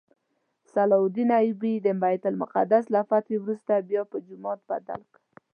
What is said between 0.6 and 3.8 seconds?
صلاح الدین ایوبي د بیت المقدس له فتحې وروسته